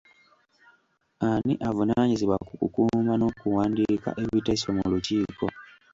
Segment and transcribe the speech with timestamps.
[1.29, 5.47] Ani avunaanyizibwa ku kukuuma n'okuwandiika ebiteeso mu lukiiko?